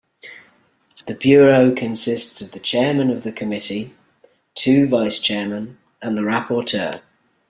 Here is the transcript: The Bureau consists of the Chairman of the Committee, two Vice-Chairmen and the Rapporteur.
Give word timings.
The 1.05 1.13
Bureau 1.13 1.75
consists 1.75 2.41
of 2.41 2.53
the 2.53 2.59
Chairman 2.59 3.11
of 3.11 3.21
the 3.21 3.31
Committee, 3.31 3.93
two 4.55 4.87
Vice-Chairmen 4.87 5.77
and 6.01 6.17
the 6.17 6.23
Rapporteur. 6.23 7.01